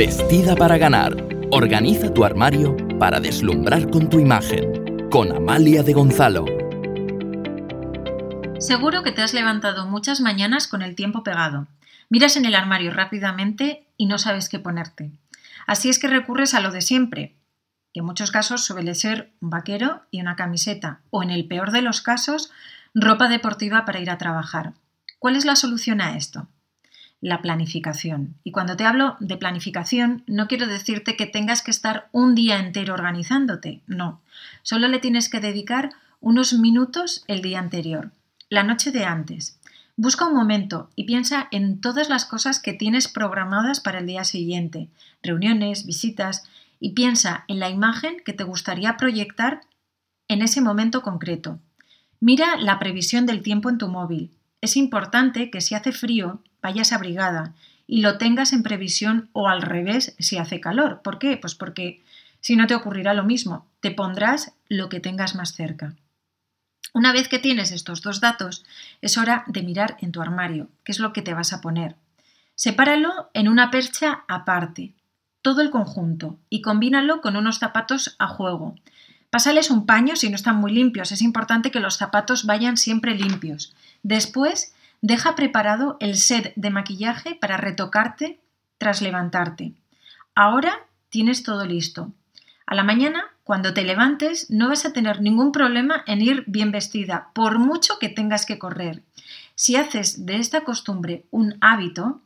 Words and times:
Vestida 0.00 0.56
para 0.56 0.78
ganar. 0.78 1.14
Organiza 1.50 2.14
tu 2.14 2.24
armario 2.24 2.74
para 2.98 3.20
deslumbrar 3.20 3.90
con 3.90 4.08
tu 4.08 4.18
imagen. 4.18 5.10
Con 5.10 5.30
Amalia 5.30 5.82
de 5.82 5.92
Gonzalo. 5.92 6.46
Seguro 8.58 9.02
que 9.02 9.12
te 9.12 9.20
has 9.20 9.34
levantado 9.34 9.86
muchas 9.86 10.22
mañanas 10.22 10.68
con 10.68 10.80
el 10.80 10.94
tiempo 10.94 11.22
pegado. 11.22 11.68
Miras 12.08 12.38
en 12.38 12.46
el 12.46 12.54
armario 12.54 12.94
rápidamente 12.94 13.88
y 13.98 14.06
no 14.06 14.16
sabes 14.16 14.48
qué 14.48 14.58
ponerte. 14.58 15.12
Así 15.66 15.90
es 15.90 15.98
que 15.98 16.08
recurres 16.08 16.54
a 16.54 16.60
lo 16.60 16.70
de 16.70 16.80
siempre, 16.80 17.36
que 17.92 18.00
en 18.00 18.06
muchos 18.06 18.30
casos 18.30 18.64
suele 18.64 18.94
ser 18.94 19.34
un 19.42 19.50
vaquero 19.50 20.06
y 20.10 20.22
una 20.22 20.34
camiseta, 20.34 21.02
o 21.10 21.22
en 21.22 21.28
el 21.28 21.46
peor 21.46 21.72
de 21.72 21.82
los 21.82 22.00
casos, 22.00 22.50
ropa 22.94 23.28
deportiva 23.28 23.84
para 23.84 24.00
ir 24.00 24.08
a 24.08 24.16
trabajar. 24.16 24.72
¿Cuál 25.18 25.36
es 25.36 25.44
la 25.44 25.56
solución 25.56 26.00
a 26.00 26.16
esto? 26.16 26.48
La 27.20 27.42
planificación. 27.42 28.34
Y 28.44 28.50
cuando 28.50 28.76
te 28.76 28.84
hablo 28.84 29.16
de 29.20 29.36
planificación, 29.36 30.24
no 30.26 30.48
quiero 30.48 30.66
decirte 30.66 31.16
que 31.16 31.26
tengas 31.26 31.62
que 31.62 31.70
estar 31.70 32.08
un 32.12 32.34
día 32.34 32.58
entero 32.58 32.94
organizándote, 32.94 33.80
no. 33.86 34.20
Solo 34.62 34.88
le 34.88 35.00
tienes 35.00 35.28
que 35.28 35.40
dedicar 35.40 35.90
unos 36.20 36.54
minutos 36.54 37.24
el 37.28 37.42
día 37.42 37.58
anterior, 37.58 38.10
la 38.48 38.62
noche 38.62 38.90
de 38.90 39.04
antes. 39.04 39.58
Busca 39.96 40.26
un 40.26 40.34
momento 40.34 40.88
y 40.96 41.04
piensa 41.04 41.48
en 41.50 41.82
todas 41.82 42.08
las 42.08 42.24
cosas 42.24 42.58
que 42.58 42.72
tienes 42.72 43.06
programadas 43.06 43.80
para 43.80 43.98
el 43.98 44.06
día 44.06 44.24
siguiente, 44.24 44.88
reuniones, 45.22 45.84
visitas, 45.84 46.44
y 46.80 46.92
piensa 46.92 47.44
en 47.48 47.60
la 47.60 47.68
imagen 47.68 48.16
que 48.24 48.32
te 48.32 48.44
gustaría 48.44 48.96
proyectar 48.96 49.60
en 50.28 50.40
ese 50.40 50.62
momento 50.62 51.02
concreto. 51.02 51.58
Mira 52.18 52.56
la 52.56 52.78
previsión 52.78 53.26
del 53.26 53.42
tiempo 53.42 53.68
en 53.68 53.76
tu 53.76 53.88
móvil. 53.88 54.30
Es 54.62 54.76
importante 54.76 55.50
que 55.50 55.60
si 55.60 55.74
hace 55.74 55.92
frío 55.92 56.42
vayas 56.62 56.92
abrigada 56.92 57.54
y 57.86 58.02
lo 58.02 58.18
tengas 58.18 58.52
en 58.52 58.62
previsión 58.62 59.28
o 59.32 59.48
al 59.48 59.62
revés 59.62 60.14
si 60.18 60.38
hace 60.38 60.60
calor. 60.60 61.00
¿Por 61.02 61.18
qué? 61.18 61.36
Pues 61.36 61.54
porque 61.54 62.02
si 62.40 62.56
no 62.56 62.66
te 62.66 62.74
ocurrirá 62.74 63.14
lo 63.14 63.24
mismo, 63.24 63.66
te 63.80 63.90
pondrás 63.90 64.52
lo 64.68 64.88
que 64.88 65.00
tengas 65.00 65.34
más 65.34 65.54
cerca. 65.54 65.94
Una 66.92 67.12
vez 67.12 67.28
que 67.28 67.38
tienes 67.38 67.70
estos 67.72 68.02
dos 68.02 68.20
datos, 68.20 68.64
es 69.00 69.18
hora 69.18 69.44
de 69.46 69.62
mirar 69.62 69.96
en 70.00 70.12
tu 70.12 70.20
armario, 70.20 70.68
qué 70.84 70.92
es 70.92 70.98
lo 70.98 71.12
que 71.12 71.22
te 71.22 71.34
vas 71.34 71.52
a 71.52 71.60
poner. 71.60 71.96
Sepáralo 72.54 73.30
en 73.32 73.48
una 73.48 73.70
percha 73.70 74.24
aparte, 74.28 74.92
todo 75.42 75.60
el 75.60 75.70
conjunto, 75.70 76.38
y 76.48 76.62
combínalo 76.62 77.20
con 77.20 77.36
unos 77.36 77.58
zapatos 77.58 78.16
a 78.18 78.26
juego. 78.26 78.74
Pásales 79.30 79.70
un 79.70 79.86
paño 79.86 80.16
si 80.16 80.28
no 80.28 80.34
están 80.34 80.56
muy 80.56 80.72
limpios, 80.72 81.12
es 81.12 81.22
importante 81.22 81.70
que 81.70 81.80
los 81.80 81.96
zapatos 81.96 82.44
vayan 82.44 82.76
siempre 82.76 83.14
limpios. 83.14 83.72
Después, 84.02 84.74
deja 85.00 85.34
preparado 85.34 85.96
el 86.00 86.16
set 86.16 86.52
de 86.56 86.70
maquillaje 86.70 87.34
para 87.34 87.56
retocarte 87.56 88.40
tras 88.78 89.02
levantarte. 89.02 89.74
Ahora 90.34 90.86
tienes 91.08 91.42
todo 91.42 91.64
listo. 91.64 92.12
A 92.66 92.74
la 92.74 92.84
mañana, 92.84 93.24
cuando 93.42 93.74
te 93.74 93.82
levantes, 93.82 94.48
no 94.50 94.68
vas 94.68 94.86
a 94.86 94.92
tener 94.92 95.20
ningún 95.20 95.52
problema 95.52 96.04
en 96.06 96.22
ir 96.22 96.44
bien 96.46 96.70
vestida, 96.70 97.30
por 97.34 97.58
mucho 97.58 97.98
que 97.98 98.08
tengas 98.08 98.46
que 98.46 98.58
correr. 98.58 99.02
Si 99.54 99.76
haces 99.76 100.24
de 100.24 100.36
esta 100.36 100.62
costumbre 100.62 101.24
un 101.30 101.56
hábito, 101.60 102.20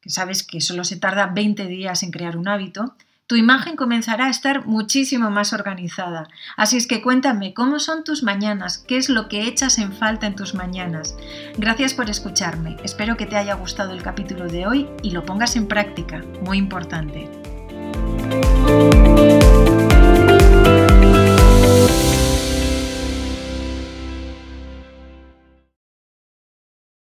que 0.00 0.10
sabes 0.10 0.42
que 0.42 0.60
solo 0.60 0.84
se 0.84 0.98
tarda 0.98 1.26
20 1.26 1.66
días 1.66 2.02
en 2.02 2.10
crear 2.10 2.36
un 2.36 2.48
hábito, 2.48 2.94
tu 3.30 3.36
imagen 3.36 3.76
comenzará 3.76 4.26
a 4.26 4.30
estar 4.30 4.66
muchísimo 4.66 5.30
más 5.30 5.52
organizada. 5.52 6.26
Así 6.56 6.76
es 6.76 6.88
que 6.88 7.00
cuéntame 7.00 7.54
cómo 7.54 7.78
son 7.78 8.02
tus 8.02 8.24
mañanas, 8.24 8.78
qué 8.78 8.96
es 8.96 9.08
lo 9.08 9.28
que 9.28 9.46
echas 9.46 9.78
en 9.78 9.92
falta 9.92 10.26
en 10.26 10.34
tus 10.34 10.56
mañanas. 10.56 11.14
Gracias 11.56 11.94
por 11.94 12.10
escucharme. 12.10 12.76
Espero 12.82 13.16
que 13.16 13.26
te 13.26 13.36
haya 13.36 13.54
gustado 13.54 13.92
el 13.92 14.02
capítulo 14.02 14.48
de 14.48 14.66
hoy 14.66 14.88
y 15.04 15.12
lo 15.12 15.24
pongas 15.24 15.54
en 15.54 15.68
práctica. 15.68 16.24
Muy 16.44 16.58
importante. 16.58 17.49